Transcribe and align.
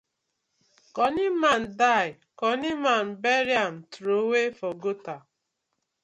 Cunny 0.99 1.27
man 1.41 1.63
die, 1.79 2.07
cunny 2.39 2.71
man 2.83 3.07
bury 3.23 3.55
am 3.65 3.75
troway 3.91 4.47
for 4.59 4.73
gutter. 4.83 5.19